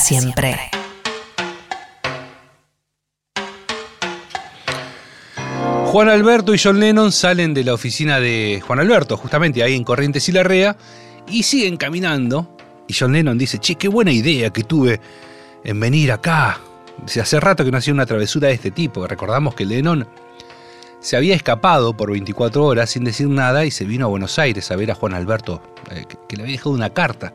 Siempre. 0.00 0.70
Juan 5.90 6.08
Alberto 6.08 6.54
y 6.54 6.58
John 6.62 6.78
Lennon 6.78 7.10
salen 7.10 7.52
de 7.52 7.64
la 7.64 7.74
oficina 7.74 8.20
de 8.20 8.62
Juan 8.64 8.78
Alberto, 8.78 9.16
justamente 9.16 9.62
ahí 9.62 9.74
en 9.74 9.82
Corrientes 9.82 10.28
y 10.28 10.32
Larrea, 10.32 10.76
y 11.28 11.42
siguen 11.42 11.76
caminando. 11.76 12.56
Y 12.86 12.94
John 12.94 13.12
Lennon 13.12 13.36
dice, 13.36 13.58
che, 13.58 13.74
qué 13.74 13.88
buena 13.88 14.12
idea 14.12 14.50
que 14.50 14.62
tuve 14.62 15.00
en 15.64 15.80
venir 15.80 16.12
acá. 16.12 16.60
Dice, 17.04 17.20
hace 17.20 17.40
rato 17.40 17.64
que 17.64 17.72
no 17.72 17.78
hacía 17.78 17.92
una 17.92 18.06
travesura 18.06 18.48
de 18.48 18.54
este 18.54 18.70
tipo. 18.70 19.04
Recordamos 19.06 19.56
que 19.56 19.66
Lennon 19.66 20.06
se 21.00 21.16
había 21.16 21.34
escapado 21.34 21.96
por 21.96 22.12
24 22.12 22.64
horas 22.64 22.90
sin 22.90 23.02
decir 23.02 23.28
nada 23.28 23.64
y 23.64 23.72
se 23.72 23.84
vino 23.84 24.06
a 24.06 24.08
Buenos 24.08 24.38
Aires 24.38 24.70
a 24.70 24.76
ver 24.76 24.92
a 24.92 24.94
Juan 24.94 25.14
Alberto, 25.14 25.60
eh, 25.90 26.04
que, 26.08 26.16
que 26.28 26.36
le 26.36 26.42
había 26.44 26.54
dejado 26.54 26.70
una 26.70 26.90
carta. 26.90 27.32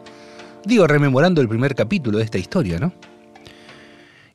Digo, 0.65 0.87
rememorando 0.87 1.41
el 1.41 1.47
primer 1.47 1.75
capítulo 1.75 2.17
de 2.17 2.23
esta 2.23 2.37
historia, 2.37 2.79
¿no? 2.79 2.91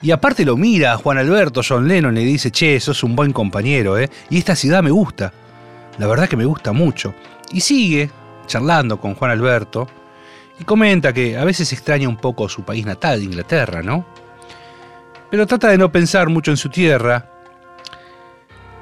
Y 0.02 0.12
aparte 0.12 0.44
lo 0.44 0.56
mira 0.56 0.96
Juan 0.96 1.18
Alberto, 1.18 1.60
John 1.66 1.86
Lennon, 1.86 2.14
le 2.14 2.22
dice, 2.22 2.50
che, 2.50 2.80
sos 2.80 3.02
un 3.02 3.14
buen 3.14 3.32
compañero, 3.32 3.98
¿eh? 3.98 4.08
Y 4.30 4.38
esta 4.38 4.54
ciudad 4.54 4.82
me 4.82 4.90
gusta. 4.90 5.32
La 5.98 6.06
verdad 6.06 6.28
que 6.28 6.36
me 6.36 6.46
gusta 6.46 6.72
mucho. 6.72 7.14
Y 7.52 7.60
sigue 7.60 8.10
charlando 8.46 8.98
con 8.98 9.14
Juan 9.14 9.32
Alberto 9.32 9.88
y 10.58 10.64
comenta 10.64 11.12
que 11.12 11.36
a 11.36 11.44
veces 11.44 11.72
extraña 11.72 12.08
un 12.08 12.16
poco 12.16 12.48
su 12.48 12.62
país 12.62 12.86
natal, 12.86 13.22
Inglaterra, 13.22 13.82
¿no? 13.82 14.06
Pero 15.30 15.46
trata 15.46 15.68
de 15.68 15.78
no 15.78 15.92
pensar 15.92 16.28
mucho 16.28 16.50
en 16.50 16.56
su 16.56 16.70
tierra. 16.70 17.30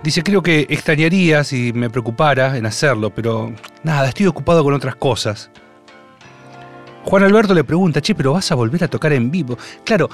Dice, 0.03 0.23
creo 0.23 0.43
que 0.43 0.67
extrañaría 0.69 1.43
si 1.45 1.73
me 1.73 1.91
preocupara 1.91 2.57
en 2.57 2.67
hacerlo, 2.67 3.11
pero 3.11 3.53
nada, 3.83 4.09
estoy 4.09 4.27
ocupado 4.27 4.63
con 4.63 4.75
otras 4.75 4.97
cosas. 4.97 5.51
Juan 7.09 7.23
Alberto 7.23 7.55
le 7.55 7.65
pregunta, 7.65 8.03
che, 8.03 8.15
pero 8.15 8.35
vas 8.35 8.53
a 8.53 8.55
volver 8.55 8.85
a 8.85 8.89
tocar 8.89 9.15
en 9.15 9.31
vivo. 9.31 9.57
Claro, 9.83 10.11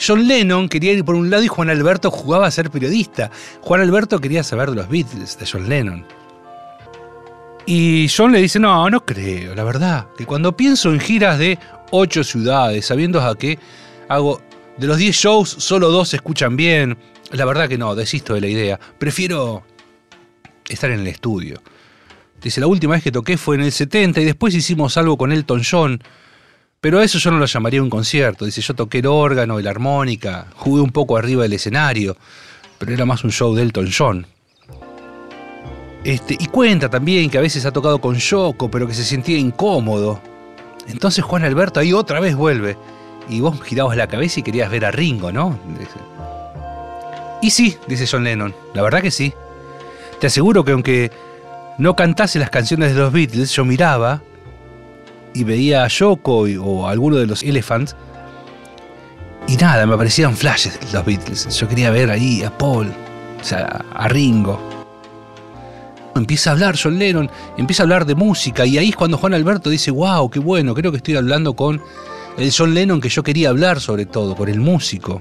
John 0.00 0.26
Lennon 0.26 0.70
quería 0.70 0.94
ir 0.94 1.04
por 1.04 1.14
un 1.14 1.28
lado 1.28 1.42
y 1.42 1.48
Juan 1.48 1.68
Alberto 1.68 2.10
jugaba 2.10 2.46
a 2.46 2.50
ser 2.50 2.70
periodista. 2.70 3.30
Juan 3.60 3.82
Alberto 3.82 4.18
quería 4.18 4.42
saber 4.42 4.70
de 4.70 4.76
los 4.76 4.88
Beatles, 4.88 5.38
de 5.38 5.44
John 5.44 5.68
Lennon. 5.68 6.06
Y 7.66 8.08
John 8.08 8.32
le 8.32 8.40
dice, 8.40 8.58
no, 8.58 8.88
no 8.88 9.04
creo, 9.04 9.54
la 9.54 9.64
verdad, 9.64 10.06
que 10.16 10.24
cuando 10.24 10.56
pienso 10.56 10.94
en 10.94 10.98
giras 10.98 11.38
de 11.38 11.58
ocho 11.90 12.24
ciudades, 12.24 12.86
sabiendo 12.86 13.20
a 13.20 13.36
qué 13.36 13.58
hago, 14.08 14.40
de 14.78 14.86
los 14.86 14.96
10 14.96 15.14
shows, 15.14 15.50
solo 15.58 15.90
dos 15.90 16.08
se 16.08 16.16
escuchan 16.16 16.56
bien, 16.56 16.96
la 17.32 17.44
verdad 17.44 17.68
que 17.68 17.76
no, 17.76 17.94
desisto 17.94 18.32
de 18.32 18.40
la 18.40 18.48
idea. 18.48 18.80
Prefiero 18.98 19.62
estar 20.70 20.90
en 20.90 21.00
el 21.00 21.06
estudio. 21.08 21.60
Dice, 22.42 22.60
la 22.60 22.66
última 22.66 22.94
vez 22.94 23.02
que 23.02 23.12
toqué 23.12 23.36
fue 23.36 23.56
en 23.56 23.62
el 23.62 23.72
70 23.72 24.20
y 24.20 24.24
después 24.24 24.54
hicimos 24.54 24.96
algo 24.96 25.16
con 25.16 25.32
Elton 25.32 25.62
John. 25.68 26.02
Pero 26.80 27.00
a 27.00 27.04
eso 27.04 27.18
yo 27.18 27.30
no 27.30 27.38
lo 27.38 27.46
llamaría 27.46 27.82
un 27.82 27.90
concierto. 27.90 28.44
Dice, 28.44 28.60
yo 28.60 28.74
toqué 28.74 28.98
el 28.98 29.06
órgano 29.06 29.58
y 29.58 29.62
la 29.62 29.70
armónica, 29.70 30.46
jugué 30.54 30.82
un 30.82 30.90
poco 30.90 31.16
arriba 31.16 31.42
del 31.42 31.54
escenario, 31.54 32.16
pero 32.78 32.92
era 32.92 33.04
más 33.04 33.24
un 33.24 33.32
show 33.32 33.54
de 33.54 33.62
Elton 33.62 33.90
John. 33.96 34.26
Este, 36.04 36.36
y 36.38 36.46
cuenta 36.46 36.88
también 36.88 37.28
que 37.30 37.38
a 37.38 37.40
veces 37.40 37.66
ha 37.66 37.72
tocado 37.72 38.00
con 38.00 38.14
Yoko, 38.14 38.70
pero 38.70 38.86
que 38.86 38.94
se 38.94 39.04
sentía 39.04 39.38
incómodo. 39.38 40.20
Entonces 40.86 41.24
Juan 41.24 41.44
Alberto 41.44 41.80
ahí 41.80 41.92
otra 41.92 42.20
vez 42.20 42.36
vuelve. 42.36 42.76
Y 43.28 43.40
vos 43.40 43.60
girabas 43.60 43.96
la 43.96 44.06
cabeza 44.06 44.38
y 44.38 44.44
querías 44.44 44.70
ver 44.70 44.84
a 44.84 44.92
Ringo, 44.92 45.32
¿no? 45.32 45.58
Y 47.42 47.50
sí, 47.50 47.76
dice 47.88 48.06
John 48.08 48.22
Lennon, 48.22 48.54
la 48.72 48.82
verdad 48.82 49.02
que 49.02 49.10
sí. 49.10 49.34
Te 50.20 50.28
aseguro 50.28 50.64
que 50.64 50.72
aunque 50.72 51.10
no 51.78 51.94
cantase 51.94 52.38
las 52.38 52.50
canciones 52.50 52.94
de 52.94 53.00
los 53.00 53.12
Beatles, 53.12 53.50
yo 53.52 53.64
miraba 53.64 54.22
y 55.34 55.44
veía 55.44 55.84
a 55.84 55.88
Yoko 55.88 56.46
o 56.62 56.86
a 56.86 56.90
alguno 56.90 57.16
de 57.16 57.26
los 57.26 57.42
Elephants. 57.42 57.94
Y 59.48 59.56
nada, 59.56 59.86
me 59.86 59.94
aparecían 59.94 60.36
flashes 60.36 60.78
los 60.92 61.04
Beatles. 61.04 61.48
Yo 61.56 61.68
quería 61.68 61.90
ver 61.90 62.10
ahí 62.10 62.42
a 62.42 62.56
Paul, 62.56 62.92
o 63.40 63.44
sea, 63.44 63.84
a 63.94 64.08
Ringo. 64.08 64.58
Empieza 66.16 66.50
a 66.50 66.52
hablar 66.54 66.76
John 66.82 66.98
Lennon, 66.98 67.30
empieza 67.58 67.82
a 67.82 67.84
hablar 67.84 68.06
de 68.06 68.14
música 68.14 68.64
y 68.64 68.78
ahí 68.78 68.88
es 68.88 68.96
cuando 68.96 69.18
Juan 69.18 69.34
Alberto 69.34 69.68
dice, 69.68 69.90
wow, 69.90 70.30
qué 70.30 70.38
bueno, 70.38 70.74
creo 70.74 70.90
que 70.90 70.96
estoy 70.96 71.16
hablando 71.16 71.54
con 71.54 71.80
el 72.38 72.50
John 72.56 72.72
Lennon 72.72 73.02
que 73.02 73.10
yo 73.10 73.22
quería 73.22 73.50
hablar 73.50 73.80
sobre 73.80 74.06
todo, 74.06 74.34
con 74.34 74.48
el 74.48 74.58
músico. 74.58 75.20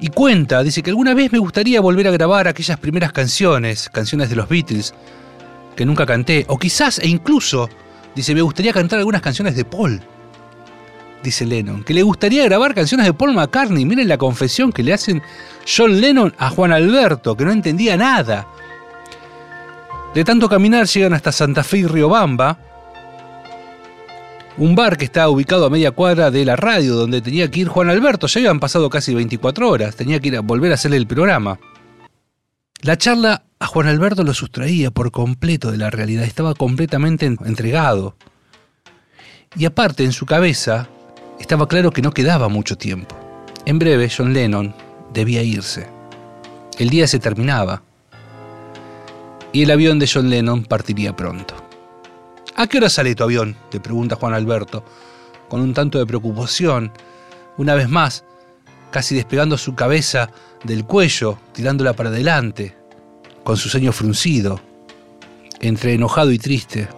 Y 0.00 0.08
cuenta, 0.08 0.64
dice 0.64 0.82
que 0.82 0.90
alguna 0.90 1.12
vez 1.12 1.30
me 1.30 1.38
gustaría 1.38 1.80
volver 1.82 2.08
a 2.08 2.10
grabar 2.10 2.48
aquellas 2.48 2.78
primeras 2.78 3.12
canciones, 3.12 3.90
canciones 3.90 4.30
de 4.30 4.36
los 4.36 4.48
Beatles, 4.48 4.94
que 5.76 5.84
nunca 5.84 6.06
canté, 6.06 6.44
o 6.48 6.58
quizás 6.58 6.98
e 6.98 7.08
incluso, 7.08 7.68
dice, 8.14 8.34
me 8.34 8.42
gustaría 8.42 8.72
cantar 8.72 8.98
algunas 8.98 9.22
canciones 9.22 9.56
de 9.56 9.64
Paul. 9.64 10.00
Dice 11.22 11.46
Lennon, 11.46 11.84
que 11.84 11.94
le 11.94 12.02
gustaría 12.02 12.44
grabar 12.44 12.74
canciones 12.74 13.06
de 13.06 13.14
Paul 13.14 13.34
McCartney. 13.34 13.84
Miren 13.84 14.08
la 14.08 14.18
confesión 14.18 14.72
que 14.72 14.82
le 14.82 14.92
hacen 14.92 15.22
John 15.64 16.00
Lennon 16.00 16.34
a 16.36 16.50
Juan 16.50 16.72
Alberto, 16.72 17.36
que 17.36 17.44
no 17.44 17.52
entendía 17.52 17.96
nada. 17.96 18.48
De 20.14 20.24
tanto 20.24 20.48
caminar 20.48 20.86
llegan 20.86 21.14
hasta 21.14 21.30
Santa 21.30 21.62
Fe 21.62 21.78
y 21.78 21.86
Riobamba, 21.86 22.58
un 24.58 24.74
bar 24.74 24.98
que 24.98 25.04
está 25.04 25.28
ubicado 25.28 25.64
a 25.64 25.70
media 25.70 25.92
cuadra 25.92 26.30
de 26.30 26.44
la 26.44 26.56
radio 26.56 26.94
donde 26.94 27.22
tenía 27.22 27.50
que 27.50 27.60
ir 27.60 27.68
Juan 27.68 27.88
Alberto. 27.88 28.26
Ya 28.26 28.40
habían 28.40 28.60
pasado 28.60 28.90
casi 28.90 29.14
24 29.14 29.68
horas, 29.68 29.96
tenía 29.96 30.20
que 30.20 30.28
ir 30.28 30.36
a 30.36 30.40
volver 30.40 30.72
a 30.72 30.74
hacerle 30.74 30.96
el 30.98 31.06
programa. 31.06 31.58
La 32.82 32.96
charla 32.98 33.44
a 33.60 33.66
Juan 33.66 33.86
Alberto 33.86 34.24
lo 34.24 34.34
sustraía 34.34 34.90
por 34.90 35.12
completo 35.12 35.70
de 35.70 35.78
la 35.78 35.90
realidad, 35.90 36.24
estaba 36.24 36.54
completamente 36.54 37.26
en- 37.26 37.38
entregado. 37.44 38.16
Y 39.56 39.66
aparte, 39.66 40.04
en 40.04 40.12
su 40.12 40.26
cabeza, 40.26 40.88
estaba 41.38 41.68
claro 41.68 41.92
que 41.92 42.02
no 42.02 42.12
quedaba 42.12 42.48
mucho 42.48 42.76
tiempo. 42.76 43.16
En 43.66 43.78
breve, 43.78 44.10
John 44.14 44.32
Lennon 44.32 44.74
debía 45.12 45.42
irse. 45.42 45.86
El 46.78 46.90
día 46.90 47.06
se 47.06 47.18
terminaba. 47.20 47.82
Y 49.52 49.62
el 49.62 49.70
avión 49.70 49.98
de 49.98 50.10
John 50.12 50.30
Lennon 50.30 50.64
partiría 50.64 51.14
pronto. 51.14 51.54
¿A 52.56 52.66
qué 52.66 52.78
hora 52.78 52.88
sale 52.88 53.14
tu 53.14 53.22
avión? 53.22 53.56
le 53.70 53.80
pregunta 53.80 54.16
Juan 54.16 54.34
Alberto, 54.34 54.84
con 55.48 55.60
un 55.60 55.74
tanto 55.74 55.98
de 55.98 56.06
preocupación, 56.06 56.90
una 57.58 57.74
vez 57.74 57.88
más, 57.88 58.24
casi 58.92 59.16
despegando 59.16 59.58
su 59.58 59.74
cabeza 59.74 60.30
del 60.62 60.84
cuello, 60.84 61.38
tirándola 61.52 61.94
para 61.94 62.10
adelante, 62.10 62.76
con 63.42 63.56
su 63.56 63.68
ceño 63.68 63.90
fruncido, 63.90 64.60
entre 65.60 65.94
enojado 65.94 66.30
y 66.30 66.38
triste. 66.38 66.88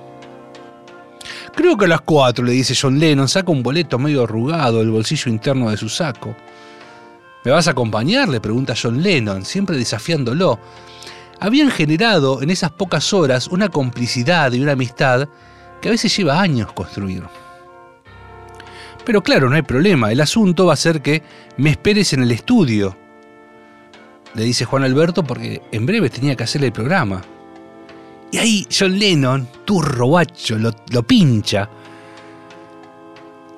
Creo 1.54 1.78
que 1.78 1.86
a 1.86 1.88
las 1.88 2.02
cuatro, 2.02 2.44
le 2.44 2.52
dice 2.52 2.76
John 2.78 2.98
Lennon, 2.98 3.28
saca 3.28 3.50
un 3.50 3.62
boleto 3.62 3.98
medio 3.98 4.24
arrugado 4.24 4.80
del 4.80 4.90
bolsillo 4.90 5.30
interno 5.30 5.70
de 5.70 5.76
su 5.76 5.88
saco. 5.88 6.34
¿Me 7.44 7.52
vas 7.52 7.68
a 7.68 7.70
acompañar? 7.70 8.28
le 8.28 8.40
pregunta 8.40 8.74
John 8.80 9.02
Lennon, 9.02 9.44
siempre 9.44 9.76
desafiándolo. 9.76 10.58
Habían 11.40 11.70
generado 11.70 12.42
en 12.42 12.50
esas 12.50 12.72
pocas 12.72 13.12
horas 13.12 13.48
una 13.48 13.68
complicidad 13.68 14.52
y 14.52 14.60
una 14.60 14.72
amistad 14.72 15.28
que 15.80 15.88
a 15.88 15.92
veces 15.92 16.14
lleva 16.16 16.40
años 16.40 16.72
construir. 16.72 17.22
Pero 19.04 19.22
claro, 19.22 19.48
no 19.48 19.56
hay 19.56 19.62
problema, 19.62 20.10
el 20.10 20.20
asunto 20.20 20.66
va 20.66 20.74
a 20.74 20.76
ser 20.76 21.02
que 21.02 21.22
me 21.56 21.70
esperes 21.70 22.12
en 22.12 22.22
el 22.22 22.30
estudio, 22.30 22.96
le 24.34 24.44
dice 24.44 24.64
Juan 24.64 24.82
Alberto 24.82 25.22
porque 25.22 25.62
en 25.70 25.86
breve 25.86 26.10
tenía 26.10 26.34
que 26.34 26.44
hacerle 26.44 26.68
el 26.68 26.72
programa. 26.72 27.22
Y 28.32 28.38
ahí 28.38 28.66
John 28.76 28.98
Lennon, 28.98 29.48
turro 29.64 30.06
guacho, 30.06 30.58
lo, 30.58 30.72
lo 30.90 31.02
pincha. 31.04 31.70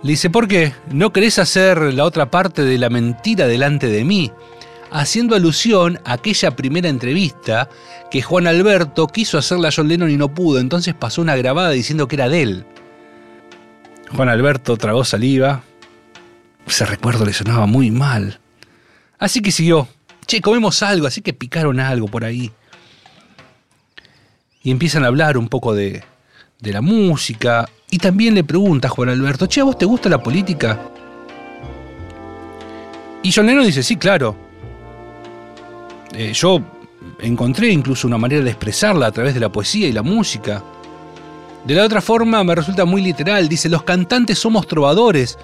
Le 0.03 0.11
dice, 0.11 0.29
¿por 0.29 0.47
qué? 0.47 0.75
¿No 0.93 1.13
querés 1.13 1.39
hacer 1.39 1.95
la 1.95 2.05
otra 2.05 2.31
parte 2.31 2.63
de 2.63 2.77
la 2.77 2.91
mentira 2.91 3.47
delante 3.47 3.89
de 3.89 4.05
mí? 4.05 4.31
Haciendo 4.91 5.35
alusión 5.35 5.99
a 6.05 6.13
aquella 6.13 6.55
primera 6.55 6.91
entrevista 6.91 7.71
que 8.11 8.21
Juan 8.21 8.47
Alberto 8.47 9.07
quiso 9.07 9.39
hacerle 9.39 9.69
a 9.69 9.73
John 9.75 9.89
Lennon 9.89 10.11
y 10.11 10.17
no 10.17 10.33
pudo, 10.33 10.61
entonces 10.61 10.95
pasó 10.95 11.23
una 11.23 11.37
grabada 11.37 11.71
diciendo 11.71 12.07
que 12.07 12.17
era 12.17 12.29
de 12.29 12.43
él. 12.43 12.67
Juan 14.15 14.29
Alberto 14.29 14.77
tragó 14.77 15.05
saliva. 15.05 15.63
Ese 16.67 16.85
recuerdo 16.87 17.25
le 17.25 17.33
sonaba 17.33 17.67
muy 17.67 17.91
mal. 17.91 18.41
Así 19.19 19.41
que 19.41 19.51
siguió. 19.51 19.89
Che, 20.27 20.41
comemos 20.41 20.83
algo, 20.83 21.07
así 21.07 21.21
que 21.21 21.33
picaron 21.33 21.79
algo 21.79 22.09
por 22.09 22.25
ahí. 22.25 22.51
Y 24.63 24.71
empiezan 24.71 25.05
a 25.05 25.07
hablar 25.07 25.39
un 25.39 25.49
poco 25.49 25.75
de, 25.75 26.03
de 26.61 26.73
la 26.73 26.81
música. 26.81 27.69
Y 27.91 27.99
también 27.99 28.35
le 28.35 28.43
pregunta 28.43 28.89
a 28.89 28.91
Juan 28.91 29.09
Alberto, 29.09 29.47
che, 29.47 29.61
¿a 29.61 29.65
vos 29.65 29.79
te 29.79 29.85
gusta 29.85 30.09
la 30.09 30.23
política? 30.23 30.81
Y 33.23 33.33
John 33.33 33.47
Lennon 33.47 33.65
dice, 33.65 33.83
sí, 33.83 33.97
claro. 33.97 34.37
Eh, 36.13 36.33
yo 36.33 36.61
encontré 37.21 37.71
incluso 37.71 38.07
una 38.07 38.19
manera 38.19 38.43
de 38.43 38.51
expresarla 38.51 39.07
a 39.07 39.13
través 39.13 39.35
de 39.35 39.41
la 39.41 39.51
poesía 39.51 39.89
y 39.89 39.93
la 39.93 40.03
música. 40.03 40.63
De 41.67 41.75
la 41.75 41.85
otra 41.85 42.01
forma 42.01 42.45
me 42.45 42.55
resulta 42.55 42.85
muy 42.85 43.03
literal, 43.03 43.49
dice, 43.49 43.69
los 43.69 43.83
cantantes 43.83 44.39
somos 44.39 44.69
trovadores 44.69 45.37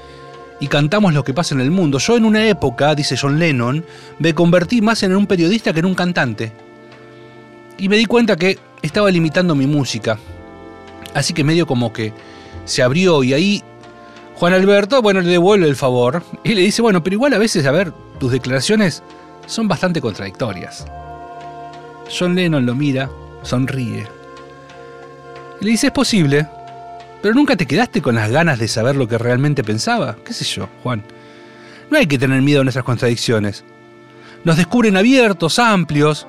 y 0.61 0.69
cantamos 0.69 1.13
lo 1.13 1.25
que 1.25 1.35
pasa 1.35 1.57
en 1.57 1.61
el 1.61 1.73
mundo. 1.73 1.99
Yo 1.99 2.17
en 2.17 2.25
una 2.25 2.47
época, 2.47 2.95
dice 2.95 3.17
John 3.17 3.41
Lennon, 3.41 3.85
me 4.21 4.33
convertí 4.33 4.81
más 4.81 5.03
en 5.03 5.17
un 5.17 5.27
periodista 5.27 5.73
que 5.73 5.81
en 5.81 5.87
un 5.87 5.97
cantante. 5.97 6.53
Y 7.77 7.89
me 7.89 7.97
di 7.97 8.05
cuenta 8.05 8.37
que 8.37 8.57
estaba 8.83 9.11
limitando 9.11 9.57
mi 9.57 9.67
música. 9.67 10.17
Así 11.13 11.35
que 11.35 11.43
medio 11.43 11.67
como 11.67 11.93
que 11.93 12.13
se 12.67 12.85
abrió 12.85 13.25
y 13.25 13.33
ahí 13.33 13.65
Juan 14.37 14.55
Alberto, 14.55 15.03
bueno, 15.03 15.21
le 15.23 15.31
devuelve 15.31 15.67
el 15.67 15.75
favor 15.75 16.23
y 16.45 16.55
le 16.55 16.61
dice, 16.61 16.83
bueno, 16.83 17.03
pero 17.03 17.15
igual 17.15 17.35
a 17.35 17.39
veces, 17.39 17.67
a 17.67 17.73
ver, 17.73 17.93
tus 18.21 18.31
declaraciones 18.31 19.03
son 19.47 19.67
bastante 19.67 20.01
contradictorias. 20.01 20.87
John 22.17 22.37
Lennon 22.37 22.65
lo 22.65 22.77
mira, 22.77 23.11
sonríe. 23.43 24.22
Le 25.63 25.71
dice, 25.71 25.87
es 25.87 25.93
posible, 25.93 26.49
pero 27.23 27.35
nunca 27.35 27.55
te 27.55 27.67
quedaste 27.67 28.03
con 28.03 28.17
las 28.17 28.33
ganas 28.33 28.59
de 28.59 28.67
saber 28.67 28.97
lo 28.97 29.07
que 29.07 29.17
realmente 29.17 29.63
pensaba. 29.63 30.17
¿Qué 30.25 30.33
sé 30.33 30.45
yo, 30.45 30.69
Juan? 30.83 31.05
No 31.89 31.99
hay 31.99 32.09
que 32.09 32.19
tener 32.19 32.43
miedo 32.43 32.63
a 32.63 32.65
nuestras 32.65 32.85
contradicciones. 32.85 33.63
Nos 34.43 34.57
descubren 34.57 34.97
abiertos, 34.97 35.61
amplios. 35.61 36.27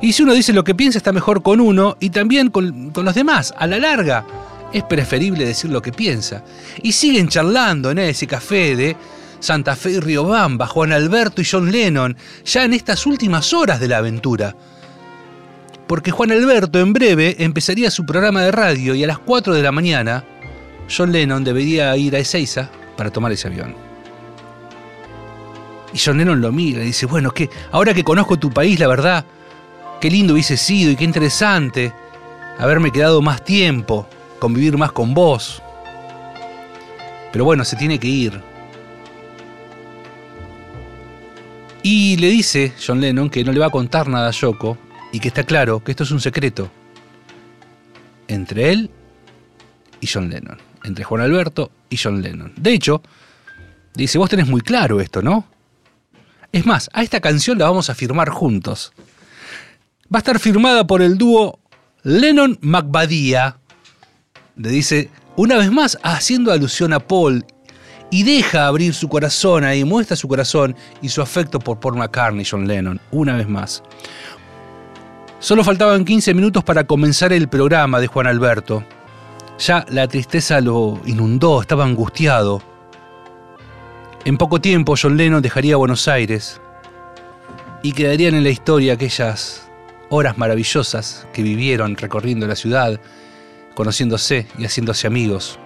Y 0.00 0.12
si 0.12 0.24
uno 0.24 0.34
dice 0.34 0.52
lo 0.52 0.64
que 0.64 0.74
piensa 0.74 0.98
está 0.98 1.12
mejor 1.12 1.40
con 1.40 1.60
uno 1.60 1.96
y 2.00 2.10
también 2.10 2.50
con, 2.50 2.90
con 2.90 3.04
los 3.04 3.14
demás. 3.14 3.54
A 3.56 3.68
la 3.68 3.78
larga, 3.78 4.26
es 4.72 4.82
preferible 4.82 5.46
decir 5.46 5.70
lo 5.70 5.80
que 5.80 5.92
piensa. 5.92 6.42
Y 6.82 6.90
siguen 6.90 7.28
charlando 7.28 7.92
en 7.92 8.00
ese 8.00 8.26
café 8.26 8.74
de 8.74 8.96
Santa 9.38 9.76
Fe 9.76 9.92
y 9.92 10.00
Riobamba, 10.00 10.66
Juan 10.66 10.92
Alberto 10.92 11.40
y 11.40 11.44
John 11.48 11.70
Lennon, 11.70 12.16
ya 12.44 12.64
en 12.64 12.72
estas 12.72 13.06
últimas 13.06 13.52
horas 13.52 13.78
de 13.78 13.86
la 13.86 13.98
aventura 13.98 14.56
porque 15.86 16.10
Juan 16.10 16.32
Alberto 16.32 16.80
en 16.80 16.92
breve 16.92 17.36
empezaría 17.38 17.90
su 17.90 18.06
programa 18.06 18.42
de 18.42 18.52
radio 18.52 18.94
y 18.94 19.04
a 19.04 19.06
las 19.06 19.18
4 19.18 19.54
de 19.54 19.62
la 19.62 19.72
mañana 19.72 20.24
John 20.94 21.12
Lennon 21.12 21.44
debería 21.44 21.96
ir 21.96 22.14
a 22.14 22.18
Ezeiza 22.18 22.70
para 22.96 23.10
tomar 23.10 23.32
ese 23.32 23.48
avión. 23.48 23.74
Y 25.92 25.98
John 25.98 26.18
Lennon 26.18 26.40
lo 26.40 26.50
mira 26.52 26.82
y 26.82 26.86
dice, 26.86 27.06
bueno, 27.06 27.30
que 27.30 27.48
ahora 27.70 27.94
que 27.94 28.02
conozco 28.02 28.38
tu 28.38 28.50
país, 28.50 28.80
la 28.80 28.88
verdad, 28.88 29.24
qué 30.00 30.10
lindo 30.10 30.34
hubiese 30.34 30.56
sido 30.56 30.90
y 30.90 30.96
qué 30.96 31.04
interesante 31.04 31.92
haberme 32.58 32.90
quedado 32.90 33.22
más 33.22 33.44
tiempo, 33.44 34.08
convivir 34.38 34.76
más 34.76 34.92
con 34.92 35.14
vos. 35.14 35.62
Pero 37.32 37.44
bueno, 37.44 37.64
se 37.64 37.76
tiene 37.76 37.98
que 37.98 38.08
ir. 38.08 38.40
Y 41.82 42.16
le 42.16 42.28
dice 42.28 42.72
John 42.84 43.00
Lennon 43.00 43.28
que 43.28 43.44
no 43.44 43.52
le 43.52 43.60
va 43.60 43.66
a 43.66 43.70
contar 43.70 44.08
nada 44.08 44.28
a 44.28 44.32
Yoko 44.32 44.78
y 45.14 45.20
que 45.20 45.28
está 45.28 45.44
claro 45.44 45.78
que 45.78 45.92
esto 45.92 46.02
es 46.02 46.10
un 46.10 46.20
secreto 46.20 46.72
entre 48.26 48.72
él 48.72 48.90
y 50.00 50.08
John 50.08 50.28
Lennon, 50.28 50.58
entre 50.82 51.04
Juan 51.04 51.22
Alberto 51.22 51.70
y 51.88 51.96
John 51.96 52.20
Lennon. 52.20 52.52
De 52.56 52.72
hecho, 52.72 53.00
dice, 53.94 54.18
vos 54.18 54.28
tenés 54.28 54.48
muy 54.48 54.60
claro 54.60 55.00
esto, 55.00 55.22
¿no? 55.22 55.46
Es 56.50 56.66
más, 56.66 56.90
a 56.92 57.04
esta 57.04 57.20
canción 57.20 57.58
la 57.58 57.66
vamos 57.66 57.90
a 57.90 57.94
firmar 57.94 58.28
juntos. 58.28 58.92
Va 60.12 60.16
a 60.16 60.18
estar 60.18 60.40
firmada 60.40 60.84
por 60.84 61.00
el 61.00 61.16
dúo 61.16 61.60
Lennon 62.02 62.58
McBadia. 62.60 63.58
Le 64.56 64.68
dice, 64.68 65.10
una 65.36 65.58
vez 65.58 65.70
más, 65.70 65.96
haciendo 66.02 66.50
alusión 66.50 66.92
a 66.92 66.98
Paul, 66.98 67.46
y 68.14 68.22
deja 68.22 68.66
abrir 68.66 68.94
su 68.94 69.08
corazón 69.08 69.64
ahí, 69.64 69.82
muestra 69.82 70.16
su 70.16 70.28
corazón 70.28 70.76
y 71.02 71.08
su 71.08 71.20
afecto 71.20 71.58
por 71.58 71.80
Paul 71.80 71.96
McCartney 71.96 72.42
y 72.42 72.48
John 72.48 72.68
Lennon, 72.68 73.00
una 73.10 73.36
vez 73.36 73.48
más. 73.48 73.82
Solo 75.44 75.62
faltaban 75.62 76.06
15 76.06 76.32
minutos 76.32 76.64
para 76.64 76.84
comenzar 76.84 77.30
el 77.34 77.48
programa 77.48 78.00
de 78.00 78.06
Juan 78.06 78.26
Alberto. 78.26 78.82
Ya 79.58 79.84
la 79.90 80.08
tristeza 80.08 80.58
lo 80.62 80.98
inundó, 81.04 81.60
estaba 81.60 81.84
angustiado. 81.84 82.62
En 84.24 84.38
poco 84.38 84.62
tiempo 84.62 84.94
John 84.98 85.18
Lennon 85.18 85.42
dejaría 85.42 85.76
Buenos 85.76 86.08
Aires 86.08 86.62
y 87.82 87.92
quedarían 87.92 88.34
en 88.34 88.42
la 88.42 88.48
historia 88.48 88.94
aquellas 88.94 89.68
horas 90.08 90.38
maravillosas 90.38 91.26
que 91.34 91.42
vivieron 91.42 91.98
recorriendo 91.98 92.46
la 92.46 92.56
ciudad, 92.56 92.98
conociéndose 93.74 94.46
y 94.56 94.64
haciéndose 94.64 95.06
amigos. 95.06 95.58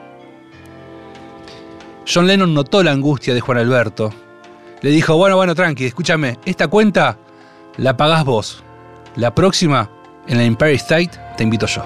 John 2.13 2.27
Lennon 2.27 2.53
notó 2.53 2.83
la 2.83 2.91
angustia 2.91 3.33
de 3.33 3.41
Juan 3.41 3.59
Alberto. 3.59 4.13
Le 4.81 4.91
dijo, 4.91 5.17
bueno, 5.17 5.37
bueno, 5.37 5.55
tranqui, 5.55 5.85
escúchame, 5.85 6.37
esta 6.45 6.67
cuenta 6.67 7.17
la 7.77 7.97
pagás 7.97 8.25
vos. 8.25 8.65
La 9.17 9.35
próxima, 9.35 9.91
en 10.27 10.39
la 10.39 10.45
Empire 10.45 10.75
State, 10.75 11.11
te 11.37 11.43
invito 11.43 11.67
yo. 11.67 11.85